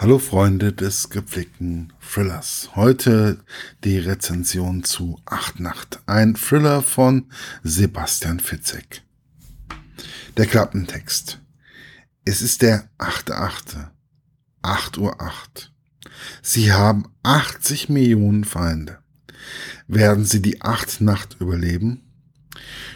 Hallo 0.00 0.18
Freunde 0.18 0.72
des 0.72 1.10
gepflegten 1.10 1.92
Thrillers. 2.00 2.70
Heute 2.74 3.44
die 3.84 3.98
Rezension 3.98 4.82
zu 4.82 5.20
Acht 5.26 5.60
Nacht, 5.60 6.00
ein 6.06 6.36
Thriller 6.36 6.80
von 6.80 7.26
Sebastian 7.64 8.40
Fitzek. 8.40 9.02
Der 10.38 10.46
Klappentext. 10.46 11.42
Es 12.24 12.40
ist 12.40 12.62
der 12.62 12.88
8.8. 12.96 13.90
8 14.62 14.96
Uhr 14.96 15.20
8. 15.20 15.70
Sie 16.40 16.72
haben 16.72 17.04
80 17.22 17.90
Millionen 17.90 18.44
Feinde. 18.44 19.00
Werden 19.86 20.24
Sie 20.24 20.40
die 20.40 20.62
Acht 20.62 21.02
Nacht 21.02 21.36
überleben? 21.40 22.00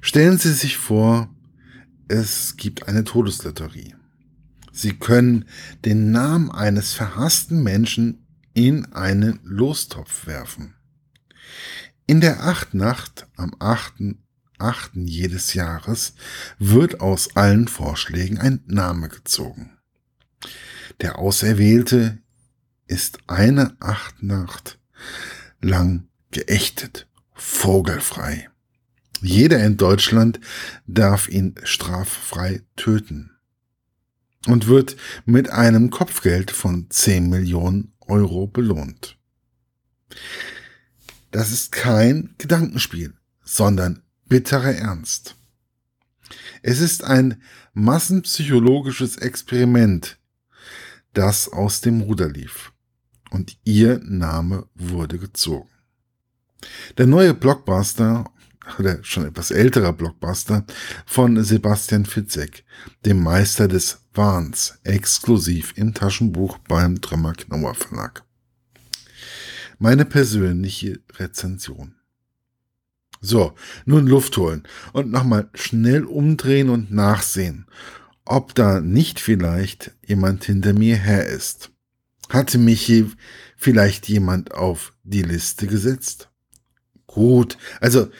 Stellen 0.00 0.36
Sie 0.38 0.52
sich 0.52 0.76
vor, 0.76 1.32
es 2.08 2.56
gibt 2.56 2.88
eine 2.88 3.04
Todeslotterie. 3.04 3.94
Sie 4.78 4.92
können 4.92 5.46
den 5.84 6.12
Namen 6.12 6.52
eines 6.52 6.92
verhassten 6.94 7.64
Menschen 7.64 8.24
in 8.54 8.92
einen 8.92 9.40
Lostopf 9.42 10.28
werfen. 10.28 10.76
In 12.06 12.20
der 12.20 12.44
Achtnacht 12.44 13.26
am 13.34 13.56
8. 13.58 14.14
8. 14.58 14.90
jedes 14.94 15.54
Jahres 15.54 16.14
wird 16.60 17.00
aus 17.00 17.34
allen 17.34 17.66
Vorschlägen 17.66 18.38
ein 18.38 18.62
Name 18.66 19.08
gezogen. 19.08 19.76
Der 21.00 21.18
Auserwählte 21.18 22.18
ist 22.86 23.18
eine 23.26 23.76
Achtnacht 23.80 24.78
lang 25.60 26.06
geächtet, 26.30 27.08
vogelfrei. 27.34 28.48
Jeder 29.22 29.58
in 29.64 29.76
Deutschland 29.76 30.38
darf 30.86 31.28
ihn 31.28 31.56
straffrei 31.64 32.62
töten 32.76 33.32
und 34.48 34.66
wird 34.66 34.96
mit 35.26 35.50
einem 35.50 35.90
Kopfgeld 35.90 36.50
von 36.50 36.86
10 36.88 37.28
Millionen 37.28 37.92
Euro 38.06 38.46
belohnt. 38.46 39.18
Das 41.30 41.52
ist 41.52 41.70
kein 41.70 42.34
Gedankenspiel, 42.38 43.14
sondern 43.44 44.02
bitterer 44.26 44.74
Ernst. 44.74 45.36
Es 46.62 46.80
ist 46.80 47.04
ein 47.04 47.42
massenpsychologisches 47.74 49.16
Experiment, 49.16 50.18
das 51.12 51.48
aus 51.48 51.82
dem 51.82 52.00
Ruder 52.00 52.28
lief. 52.28 52.72
Und 53.30 53.58
ihr 53.64 54.00
Name 54.02 54.66
wurde 54.74 55.18
gezogen. 55.18 55.68
Der 56.96 57.06
neue 57.06 57.34
Blockbuster 57.34 58.24
oder 58.78 59.02
schon 59.02 59.26
etwas 59.26 59.50
älterer 59.50 59.92
Blockbuster 59.92 60.64
von 61.06 61.42
Sebastian 61.42 62.04
Fitzek, 62.04 62.64
dem 63.04 63.22
Meister 63.22 63.68
des 63.68 64.00
Wahns, 64.14 64.78
exklusiv 64.84 65.72
im 65.76 65.94
Taschenbuch 65.94 66.58
beim 66.68 67.00
Drömer 67.00 67.32
Knauer 67.34 67.74
Verlag. 67.74 68.24
Meine 69.78 70.04
persönliche 70.04 71.00
Rezension. 71.16 71.94
So, 73.20 73.54
nun 73.84 74.06
Luft 74.06 74.36
holen 74.36 74.62
und 74.92 75.10
nochmal 75.10 75.50
schnell 75.54 76.04
umdrehen 76.04 76.68
und 76.68 76.92
nachsehen, 76.92 77.66
ob 78.24 78.54
da 78.54 78.80
nicht 78.80 79.20
vielleicht 79.20 79.92
jemand 80.06 80.44
hinter 80.44 80.72
mir 80.72 80.96
her 80.96 81.26
ist. 81.26 81.70
Hatte 82.28 82.58
mich 82.58 82.92
vielleicht 83.56 84.08
jemand 84.08 84.52
auf 84.52 84.92
die 85.02 85.22
Liste 85.22 85.66
gesetzt? 85.66 86.30
Gut, 87.06 87.56
also 87.80 88.10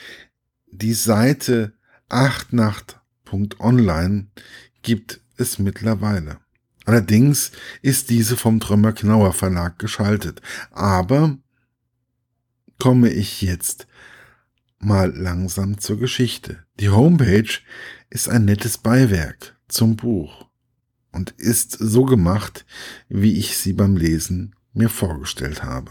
die 0.78 0.94
Seite 0.94 1.74
achtnacht.online 2.08 4.28
gibt 4.82 5.20
es 5.36 5.58
mittlerweile. 5.58 6.38
Allerdings 6.84 7.50
ist 7.82 8.10
diese 8.10 8.36
vom 8.36 8.60
Trömer 8.60 8.92
Knauer 8.92 9.32
Verlag 9.34 9.78
geschaltet. 9.78 10.42
Aber 10.70 11.36
komme 12.78 13.10
ich 13.10 13.42
jetzt 13.42 13.86
mal 14.78 15.12
langsam 15.14 15.78
zur 15.78 15.98
Geschichte. 15.98 16.64
Die 16.80 16.88
Homepage 16.88 17.58
ist 18.08 18.28
ein 18.28 18.44
nettes 18.44 18.78
Beiwerk 18.78 19.56
zum 19.68 19.96
Buch 19.96 20.46
und 21.12 21.32
ist 21.32 21.72
so 21.72 22.04
gemacht, 22.04 22.64
wie 23.08 23.38
ich 23.38 23.56
sie 23.56 23.72
beim 23.72 23.96
Lesen 23.96 24.54
mir 24.72 24.88
vorgestellt 24.88 25.64
habe. 25.64 25.90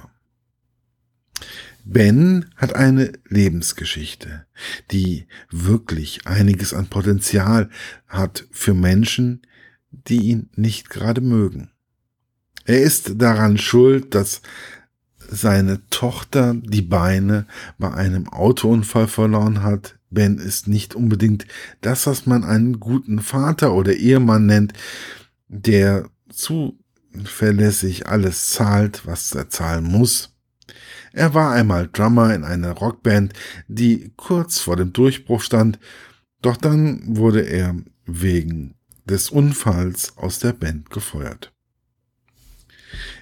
Ben 1.90 2.46
hat 2.58 2.76
eine 2.76 3.14
Lebensgeschichte, 3.30 4.46
die 4.92 5.26
wirklich 5.50 6.28
einiges 6.28 6.74
an 6.74 6.88
Potenzial 6.88 7.70
hat 8.08 8.46
für 8.52 8.74
Menschen, 8.74 9.42
die 9.92 10.18
ihn 10.18 10.50
nicht 10.56 10.90
gerade 10.90 11.22
mögen. 11.22 11.72
Er 12.66 12.82
ist 12.82 13.22
daran 13.22 13.58
schuld, 13.58 14.14
dass 14.14 14.42
seine 15.30 15.80
Tochter 15.90 16.56
die 16.56 16.82
Beine 16.82 17.48
bei 17.78 17.94
einem 17.94 18.28
Autounfall 18.28 19.08
verloren 19.08 19.64
hat. 19.64 19.98
Ben 20.10 20.40
ist 20.40 20.68
nicht 20.68 20.94
unbedingt 20.94 21.48
das, 21.80 22.06
was 22.06 22.26
man 22.26 22.44
einen 22.44 22.82
guten 22.82 23.20
Vater 23.20 23.74
oder 23.74 23.94
Ehemann 23.94 24.46
nennt, 24.46 24.74
der 25.48 26.10
zuverlässig 26.30 28.08
alles 28.08 28.52
zahlt, 28.52 29.06
was 29.06 29.34
er 29.34 29.50
zahlen 29.50 29.86
muss. 29.86 30.37
Er 31.14 31.34
war 31.34 31.52
einmal 31.52 31.88
Drummer 31.88 32.34
in 32.34 32.44
einer 32.44 32.72
Rockband, 32.72 33.34
die 33.68 34.12
kurz 34.16 34.60
vor 34.60 34.76
dem 34.76 34.94
Durchbruch 34.94 35.42
stand, 35.42 35.80
doch 36.42 36.58
dann 36.58 37.18
wurde 37.18 37.42
er 37.42 37.76
wegen 38.06 38.76
des 39.06 39.30
Unfalls 39.30 40.18
aus 40.18 40.40
der 40.40 40.54
Band 40.54 40.90
gefeuert. 40.90 41.54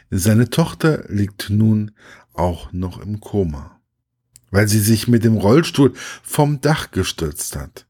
Seine 0.10 0.50
Tochter 0.50 1.06
liegt 1.10 1.50
nun 1.50 1.92
auch 2.34 2.72
noch 2.72 3.00
im 3.00 3.20
Koma, 3.20 3.80
weil 4.52 4.68
sie 4.68 4.80
sich 4.80 5.08
mit 5.08 5.24
dem 5.24 5.38
Rollstuhl 5.38 5.94
vom 6.24 6.62
Dach 6.62 6.92
gestürzt 6.92 7.56
hat. 7.56 7.88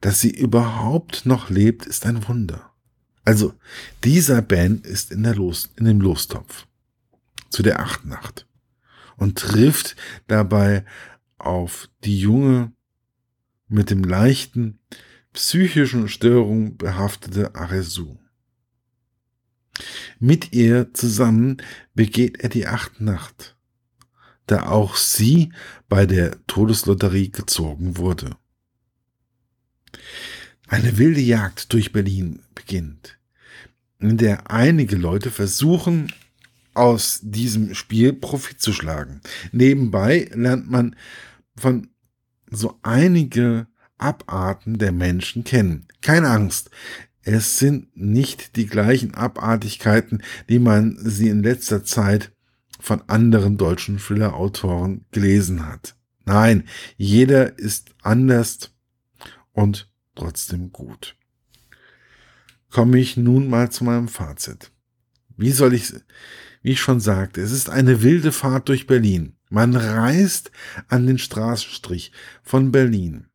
Dass 0.00 0.20
sie 0.20 0.30
überhaupt 0.30 1.24
noch 1.24 1.48
lebt, 1.48 1.86
ist 1.86 2.04
ein 2.04 2.28
Wunder. 2.28 2.70
Also, 3.24 3.54
dieser 4.02 4.42
Band 4.42 4.86
ist 4.86 5.10
in, 5.10 5.22
der 5.22 5.34
Los, 5.34 5.70
in 5.76 5.86
dem 5.86 6.00
Lostopf 6.00 6.66
zu 7.54 7.62
der 7.62 7.78
Achtnacht 7.78 8.48
und 9.16 9.38
trifft 9.38 9.94
dabei 10.26 10.84
auf 11.38 11.88
die 12.02 12.18
junge, 12.18 12.72
mit 13.68 13.90
dem 13.90 14.02
leichten 14.02 14.80
psychischen 15.32 16.08
Störung 16.08 16.76
behaftete 16.76 17.54
Aresu. 17.54 18.16
Mit 20.18 20.52
ihr 20.52 20.92
zusammen 20.94 21.58
begeht 21.94 22.40
er 22.40 22.48
die 22.48 22.66
Achtnacht, 22.66 23.56
da 24.46 24.66
auch 24.66 24.96
sie 24.96 25.52
bei 25.88 26.06
der 26.06 26.44
Todeslotterie 26.48 27.30
gezogen 27.30 27.98
wurde. 27.98 28.36
Eine 30.66 30.98
wilde 30.98 31.20
Jagd 31.20 31.72
durch 31.72 31.92
Berlin 31.92 32.42
beginnt, 32.56 33.16
in 34.00 34.16
der 34.18 34.50
einige 34.50 34.96
Leute 34.96 35.30
versuchen, 35.30 36.12
aus 36.74 37.20
diesem 37.22 37.74
Spiel 37.74 38.12
Profit 38.12 38.60
zu 38.60 38.72
schlagen. 38.72 39.20
Nebenbei 39.52 40.30
lernt 40.34 40.70
man 40.70 40.96
von 41.56 41.88
so 42.50 42.78
einige 42.82 43.66
Abarten 43.98 44.78
der 44.78 44.92
Menschen 44.92 45.44
kennen. 45.44 45.86
Keine 46.02 46.28
Angst. 46.28 46.70
Es 47.22 47.58
sind 47.58 47.96
nicht 47.96 48.56
die 48.56 48.66
gleichen 48.66 49.14
Abartigkeiten, 49.14 50.22
die 50.48 50.58
man 50.58 50.98
sie 51.00 51.28
in 51.28 51.42
letzter 51.42 51.84
Zeit 51.84 52.32
von 52.80 53.02
anderen 53.06 53.56
deutschen 53.56 53.98
Thriller-Autoren 53.98 55.06
gelesen 55.10 55.66
hat. 55.66 55.96
Nein, 56.26 56.64
jeder 56.96 57.58
ist 57.58 57.94
anders 58.02 58.72
und 59.52 59.90
trotzdem 60.14 60.70
gut. 60.72 61.16
Komme 62.70 62.98
ich 62.98 63.16
nun 63.16 63.48
mal 63.48 63.70
zu 63.70 63.84
meinem 63.84 64.08
Fazit. 64.08 64.70
Wie 65.36 65.52
soll 65.52 65.74
ich 65.74 65.92
wie 66.64 66.72
ich 66.72 66.80
schon 66.80 66.98
sagte, 66.98 67.42
es 67.42 67.52
ist 67.52 67.68
eine 67.68 68.02
wilde 68.02 68.32
Fahrt 68.32 68.70
durch 68.70 68.86
Berlin. 68.86 69.34
Man 69.50 69.76
reist 69.76 70.50
an 70.88 71.06
den 71.06 71.18
Straßenstrich 71.18 72.10
von 72.42 72.72
Berlin, 72.72 73.26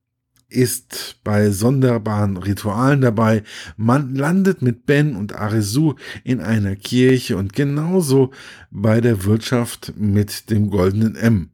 ist 0.50 1.20
bei 1.24 1.52
sonderbaren 1.52 2.38
Ritualen 2.38 3.02
dabei, 3.02 3.44
man 3.78 4.16
landet 4.16 4.64
mit 4.64 4.88
Ben 4.88 5.16
und 5.16 5.36
Arisu 5.36 5.94
in 6.24 6.42
einer 6.42 6.76
Kirche 6.76 7.38
und 7.38 7.54
genauso 7.54 8.32
bei 8.72 9.00
der 9.00 9.24
Wirtschaft 9.24 9.94
mit 9.96 10.50
dem 10.50 10.72
goldenen 10.72 11.16
M 11.16 11.52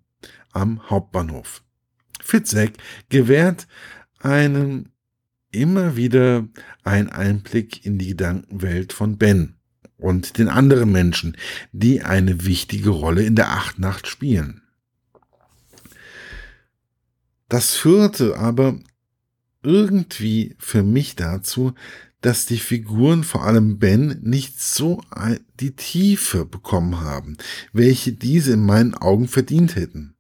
am 0.54 0.90
Hauptbahnhof. 0.90 1.62
Fitzek 2.22 2.78
gewährt 3.10 3.68
einem 4.20 4.86
immer 5.52 5.98
wieder 5.98 6.48
ein 6.86 7.10
Einblick 7.10 7.86
in 7.86 7.98
die 7.98 8.08
Gedankenwelt 8.08 8.94
von 8.94 9.18
Ben 9.18 9.56
und 10.06 10.38
den 10.38 10.50
anderen 10.50 10.92
Menschen, 10.92 11.36
die 11.72 12.04
eine 12.04 12.46
wichtige 12.46 12.92
Rolle 12.92 13.24
in 13.24 13.36
der 13.36 13.50
Achtnacht 13.50 14.06
spielen. 14.06 14.62
Das 17.50 17.74
führte 17.76 18.38
aber 18.38 18.78
irgendwie 19.64 20.56
für 20.60 20.84
mich 20.84 21.16
dazu, 21.16 21.74
dass 22.22 22.46
die 22.46 22.60
Figuren, 22.60 23.24
vor 23.24 23.46
allem 23.46 23.80
Ben, 23.80 24.20
nicht 24.22 24.62
so 24.62 25.02
die 25.60 25.76
Tiefe 25.76 26.46
bekommen 26.46 27.02
haben, 27.02 27.38
welche 27.74 28.14
diese 28.14 28.54
in 28.54 28.64
meinen 28.64 28.94
Augen 28.94 29.28
verdient 29.28 29.76
hätten. 29.76 30.14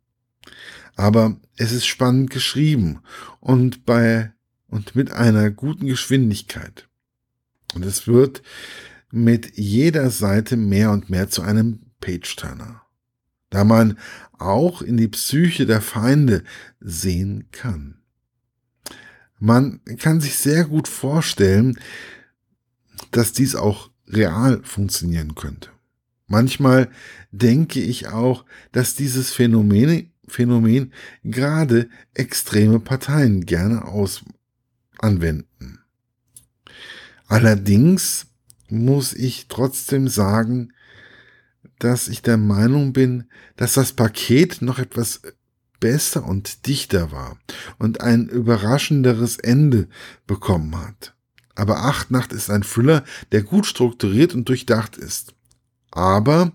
Aber 0.96 1.38
es 1.58 1.72
ist 1.72 1.86
spannend 1.86 2.32
geschrieben 2.32 3.02
und 3.40 3.86
bei 3.86 4.32
und 4.68 4.96
mit 4.96 5.12
einer 5.12 5.52
guten 5.52 5.86
Geschwindigkeit. 5.86 6.88
Und 7.76 7.86
es 7.86 8.08
wird 8.08 8.42
mit 9.15 9.57
jeder 9.57 10.12
Seite 10.12 10.57
mehr 10.57 10.91
und 10.91 11.09
mehr 11.09 11.29
zu 11.29 11.41
einem 11.41 11.79
Page-Turner, 12.01 12.81
da 13.50 13.63
man 13.63 13.97
auch 14.38 14.81
in 14.81 14.97
die 14.97 15.07
Psyche 15.07 15.65
der 15.65 15.81
Feinde 15.81 16.44
sehen 16.81 17.45
kann. 17.51 17.95
Man 19.39 19.79
kann 20.00 20.19
sich 20.19 20.35
sehr 20.35 20.65
gut 20.65 20.89
vorstellen, 20.89 21.79
dass 23.12 23.31
dies 23.31 23.56
auch 23.56 23.89
real 24.07 24.62
funktionieren 24.63 25.33
könnte. 25.33 25.69
Manchmal 26.27 26.89
denke 27.31 27.79
ich 27.79 28.07
auch, 28.09 28.44
dass 28.73 28.95
dieses 28.95 29.31
Phänomen, 29.31 30.12
Phänomen 30.27 30.91
gerade 31.23 31.89
extreme 32.13 32.81
Parteien 32.81 33.45
gerne 33.45 33.85
aus 33.85 34.25
anwenden. 34.97 35.79
Allerdings 37.27 38.27
muss 38.69 39.13
ich 39.13 39.47
trotzdem 39.47 40.07
sagen, 40.07 40.73
dass 41.79 42.07
ich 42.07 42.21
der 42.21 42.38
Meinung 42.38 42.94
bin, 42.94 43.25
dass 43.57 43.73
das 43.73 43.94
Paket 43.94 44.62
noch 44.62 44.79
etwas 44.79 45.21
besser 45.79 46.25
und 46.25 46.67
dichter 46.67 47.12
war 47.12 47.38
und 47.77 48.01
ein 48.01 48.27
überraschenderes 48.27 49.38
Ende 49.38 49.88
bekommen 50.25 50.75
hat. 50.77 51.13
Aber 51.53 51.83
Acht 51.83 52.12
Nacht 52.12 52.33
ist 52.33 52.50
ein 52.50 52.63
Thriller, 52.63 53.03
der 53.31 53.44
gut 53.44 53.65
strukturiert 53.65 54.33
und 54.33 54.50
durchdacht 54.50 54.97
ist. 54.97 55.33
Aber 55.91 56.51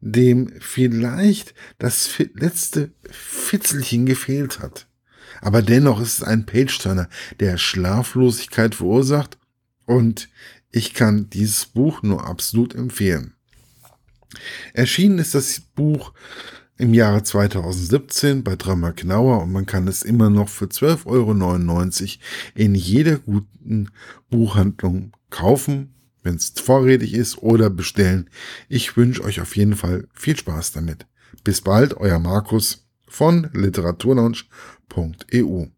dem 0.00 0.52
vielleicht 0.60 1.54
das 1.78 2.08
letzte 2.34 2.92
Fitzelchen 3.10 4.06
gefehlt 4.06 4.60
hat. 4.60 4.86
Aber 5.40 5.62
dennoch 5.62 6.00
ist 6.00 6.18
es 6.18 6.22
ein 6.22 6.46
Page-Turner, 6.46 7.08
der 7.40 7.58
Schlaflosigkeit 7.58 8.76
verursacht 8.76 9.38
und 9.84 10.28
ich 10.76 10.92
kann 10.92 11.30
dieses 11.30 11.64
Buch 11.64 12.02
nur 12.02 12.26
absolut 12.26 12.74
empfehlen. 12.74 13.32
Erschienen 14.74 15.18
ist 15.18 15.34
das 15.34 15.60
Buch 15.60 16.12
im 16.76 16.92
Jahre 16.92 17.22
2017 17.22 18.44
bei 18.44 18.56
Drama 18.56 18.92
Knauer 18.92 19.42
und 19.42 19.52
man 19.52 19.64
kann 19.64 19.88
es 19.88 20.02
immer 20.02 20.28
noch 20.28 20.50
für 20.50 20.66
12,99 20.66 21.06
Euro 21.06 21.32
in 22.54 22.74
jeder 22.74 23.16
guten 23.16 23.88
Buchhandlung 24.28 25.12
kaufen, 25.30 25.94
wenn 26.22 26.34
es 26.34 26.50
vorrätig 26.50 27.14
ist 27.14 27.38
oder 27.38 27.70
bestellen. 27.70 28.28
Ich 28.68 28.98
wünsche 28.98 29.24
euch 29.24 29.40
auf 29.40 29.56
jeden 29.56 29.76
Fall 29.76 30.06
viel 30.12 30.36
Spaß 30.36 30.72
damit. 30.72 31.06
Bis 31.42 31.62
bald, 31.62 31.96
euer 31.96 32.18
Markus 32.18 32.86
von 33.08 33.48
literaturlaunch.eu. 33.54 35.75